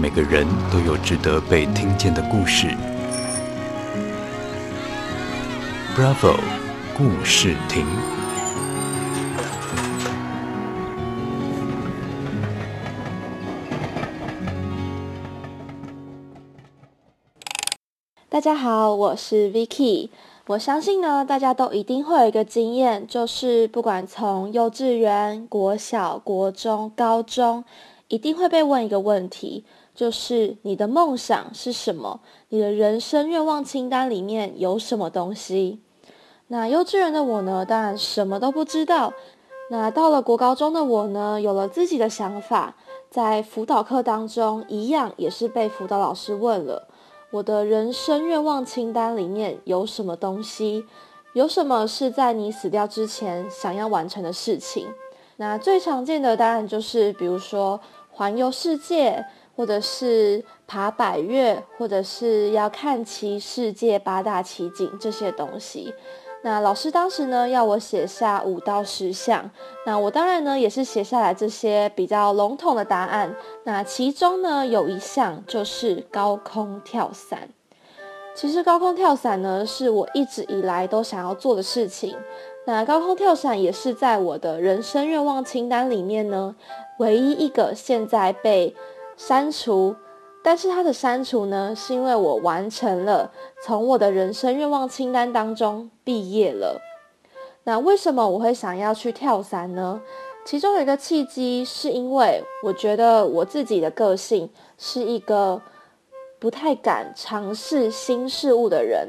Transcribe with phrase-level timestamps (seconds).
[0.00, 2.68] 每个人都有值得被听见的故事。
[5.96, 6.38] Bravo，
[6.96, 7.84] 故事亭。
[18.28, 20.10] 大家好，我是 Vicky。
[20.46, 27.64] 我相信呢，大家都一定会有一个经验，就是不管从幼稚园、国小、国中、高中，
[28.06, 29.64] 一定会被问一个问题，
[29.98, 32.20] 就是你的梦想是什么？
[32.50, 35.80] 你的人生愿望清单里面有什么东西？
[36.46, 39.12] 那幼稚园的我呢，当然什么都不知道。
[39.70, 42.76] 那到了国高中的我呢，有了自己的想法，
[43.10, 46.86] 在辅导课当中，一样也是被辅导老师问了，
[47.32, 50.86] 我的人生愿望清单里面有什么东西？
[51.32, 54.86] 有什么是在你死掉之前想要完成的事情？
[55.38, 57.80] 那最常见的当然就是，比如说
[58.12, 59.24] 环游世界，
[59.58, 65.92] 或者是爬百岳，或者是要看齐世界八大奇景这些东西。
[66.44, 69.50] 那老师当时呢，要我写下五到十项，
[69.84, 73.34] 那我当然呢也是写下来这些比较笼统的答案。
[73.64, 77.48] 那其中呢有一项就是高空跳伞。
[78.36, 82.16] 其实高空跳伞呢是我一直以来都想要做的事情。
[82.64, 86.54] 那高空跳伞也是在我的人生愿望清单里面呢
[87.00, 88.72] 唯一一个现在被
[89.18, 89.94] 删除。
[90.42, 93.30] 但是它的删除呢，是因为我完成了，
[93.62, 96.80] 从我的人生愿望清单当中毕业了。
[97.64, 100.00] 那为什么我会想要去跳伞呢？
[100.46, 105.60] 其中有一个契机，是因为我觉得我自己的个性是一个
[106.38, 109.08] 不太敢尝试新事物的人，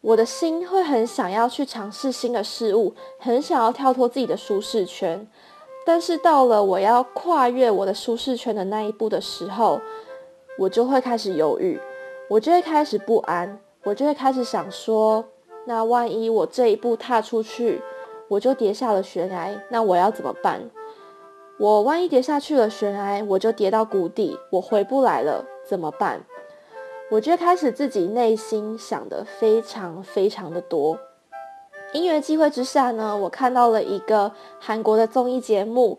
[0.00, 5.28] 我的心会很想要去尝试新的事物，很想要跳脱自己的舒适圈。
[5.86, 9.80] 但是到了我要跨越我的舒适圈的那一步的时候，
[10.58, 11.80] 我就会开始犹豫，
[12.28, 15.24] 我就会开始不安，我就会开始想说，
[15.66, 17.82] 那万一我这一步踏出去，
[18.28, 20.70] 我就跌下了悬崖，那我要怎么办？
[21.58, 26.24] 我万一跌下去了悬崖，我就跌到谷底，我回不来了，怎么办？
[27.10, 30.98] 我就开始自己内心想的非常非常的多。
[31.94, 35.98] 因缘机会之下呢，我看到了一个韩国的综艺节目。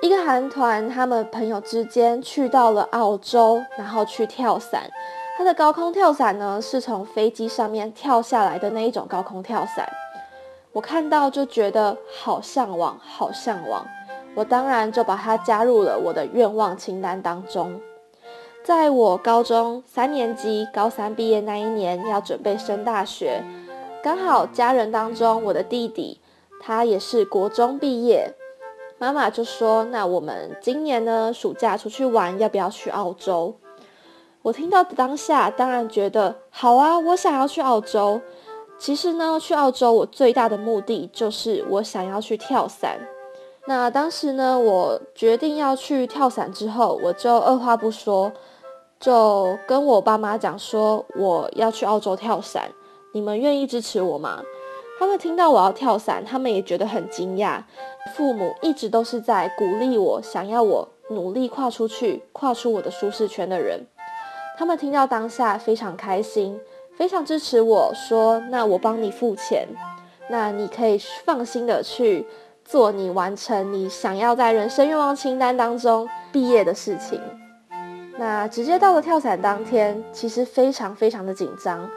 [0.00, 4.90] 一个韩团，他们朋友之间去到了澳洲，然后去跳伞。
[5.36, 9.86] 他的高空跳伞呢，是从飞机上面跳下来的那一种高空跳伞。
[10.72, 13.86] 我看到就觉得好向往，好向往。
[14.34, 17.78] 我当然就把它加入了我的愿望清单当中。
[18.64, 23.44] 在我高中三年级高三毕业那一年，要准备升大学，
[24.02, 26.18] 刚好家人当中我的弟弟，
[26.58, 28.34] 他也是国中毕业。
[28.98, 33.54] 妈妈就说：“那我们今年呢，暑假出去玩，要不要去澳洲？”
[34.40, 38.22] 我听到当下，当然觉得好啊，我想要去澳洲。
[38.78, 42.98] 其实呢，去澳洲我最大的目的就是我想要去跳伞。
[43.66, 48.32] 那当时呢，我决定要去跳伞之后，我就二话不说，
[48.98, 52.70] 就跟我爸妈讲说我要去澳洲跳伞，
[53.12, 54.42] 你们愿意支持我吗？
[54.98, 57.62] 他们听到我要跳伞，他们也觉得很惊讶。
[58.14, 63.86] 父母一直都是在鼓励我，想要我努力跨出去，跨出我的舒适圈的人。
[64.58, 66.60] 他们听到当下非常开心，
[66.94, 69.66] 非常支持我说：“那我帮你付钱，
[70.28, 72.26] 那你可以放心的去
[72.62, 77.18] 做你完成你想要在人生愿望清单当中毕业的事情。”
[78.18, 81.90] 那直接到了跳伞当天，其实非常非常的紧张。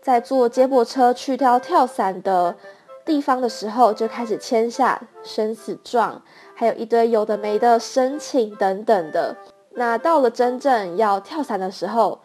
[0.00, 2.56] 在坐接驳车去到跳伞的
[3.04, 6.22] 地方的时候，就开始签下生死状，
[6.54, 9.36] 还有一堆有的没的申请等等的。
[9.72, 12.18] 那到了真正要跳伞的时候，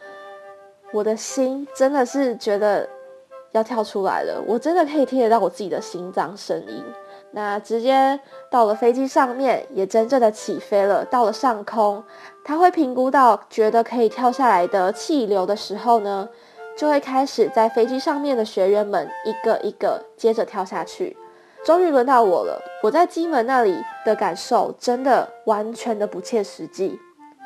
[0.94, 2.88] 我的心真的是觉得
[3.52, 6.84] 要跳出来了，我真的可以听得到我自己的心脏声音。
[7.32, 8.18] 那直接
[8.50, 12.02] 到了飞机上面，也真正的起飞了，到了上空，
[12.46, 16.30] 他会评估到觉得可以跳下来的气流的时候呢，
[16.78, 21.16] 就会开始在飞机上面的学员们一个一个接着跳下去，
[21.64, 22.62] 终于轮到我了。
[22.84, 27.00] 我在机门那里的感受真的完全的不切实际。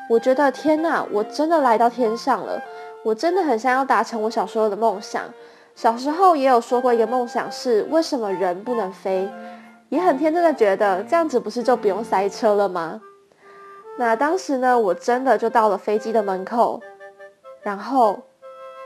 [0.08, 2.60] 我觉得天哪，我真的来到天上了。
[3.04, 5.22] 我真的很想要达成我小时候的梦想。
[5.76, 9.30] 小时候也有说过一个梦想是为什么人不能飞，
[9.88, 13.00] 也很天真的觉得这样子不是就不用塞车了吗？
[13.96, 16.80] 那当时呢，我真的就到了飞机的门口，
[17.62, 18.18] 然后。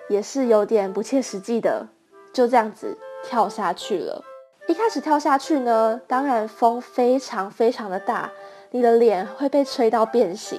[0.08, 1.86] 也是有点不切实际的，
[2.32, 4.22] 就这样子跳下去了。
[4.66, 8.30] 一开始跳下去呢，当然风非常非常的大，
[8.70, 10.58] 你的脸会被吹到变形。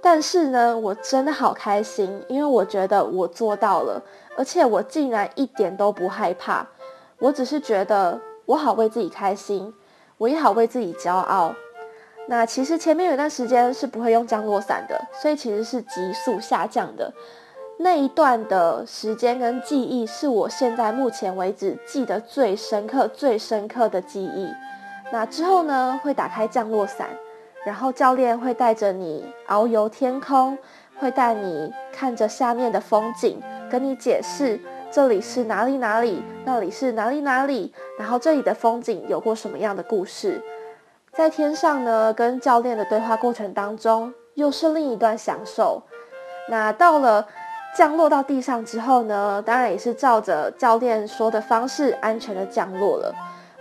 [0.00, 4.02] 但是呢，我真的好开心，因为我觉得我做到了，
[4.36, 6.66] 而且我竟然一点都不害怕。
[7.18, 9.72] 我只是觉得我好为自己开心，
[10.18, 11.54] 我也好为自己骄傲。
[12.26, 17.12] 那其实前面有一段时间是不会用降落伞的，所以其实是急速下降的。
[17.82, 24.48] 那一段的时间跟记忆是我现在目前为止记得最深刻、最深刻的记忆。
[25.10, 27.08] 那之后呢，会打开降落伞，
[27.66, 30.56] 然后教练会带着你遨游天空，
[31.00, 34.60] 会带你看着下面的风景，跟你解释
[34.92, 40.40] 这里是哪里哪里，那里是哪里哪里，然后这里的风景有过什么样的故事。
[41.12, 45.82] 在天上呢，跟教练的对话过程当中，又是另一段享受。
[46.48, 47.26] 那到了
[47.74, 53.14] 降落到地上之后呢，当然也是照着教练说的方式，安全的降落了。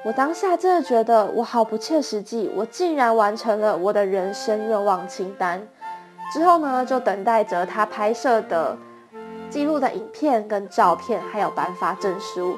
[0.04, 5.66] 我当下真的觉得我好不切实际，我竟然完成了我的人生愿望清单。
[6.34, 8.78] 之后呢，就等待着他拍摄的
[9.50, 12.57] 记录的影片跟照片，还有颁发证书。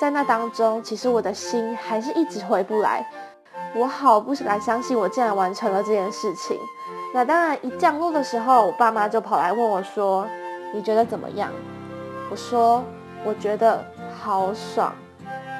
[0.00, 3.06] 在那当中，其实我的心还是一直回不来。
[3.74, 6.58] 我好不敢相信，我竟然完成了这件事情。
[7.12, 10.26] 那当然，一降落的时候，我爸妈就跑来问我说
[10.74, 11.50] ：“你觉得怎么样？”
[12.30, 12.82] 我说
[13.24, 13.82] ：“我觉得
[14.20, 14.92] 好爽。”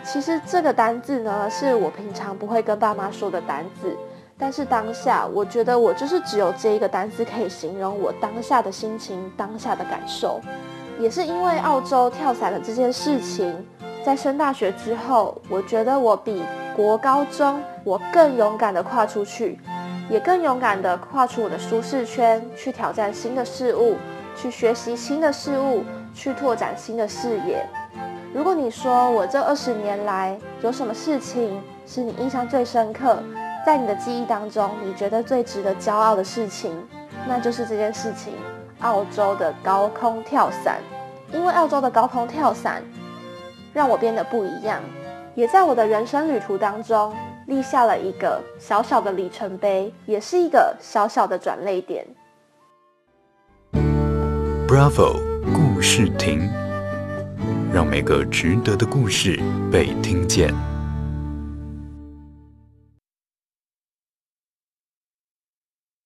[0.04, 3.96] 其实这个单字呢，是我平常不会跟爸妈说的单字，
[4.36, 10.40] 但是当下，我觉得我就是只有这一个单字可以形容我当下的心情、当下的感受。
[10.98, 13.64] 也是因为澳洲跳伞的这件事情，
[14.04, 16.42] 在升大学之后，我觉得我比
[16.76, 17.60] 国高中。
[17.84, 19.58] 我更勇敢地跨出去，
[20.08, 23.96] 也更勇敢地跨出我的舒适圈，去挑战新的事物，
[24.36, 25.84] 去学习新的事物，
[26.14, 27.66] 去拓展新的视野。
[28.32, 33.22] 如果你说我这二十年来有什么事情是你印象最深刻，
[33.64, 36.72] 在你的记忆当中，你觉得最值得骄傲的事情，
[37.26, 38.34] 那就是这件事情——
[38.80, 40.80] 澳洲的高空跳伞。
[41.32, 42.82] 因为澳洲的高空跳伞
[43.72, 44.80] 让我变得不一样，
[45.34, 47.14] 也在我的人生旅途当中。
[47.46, 52.06] 立下了一个小小的里程碑，也是一个小小的转捩点。
[54.74, 55.20] Bravo，
[55.52, 56.50] 故事亭，
[57.72, 59.38] 让每个值得的故事
[59.70, 60.52] 被听见。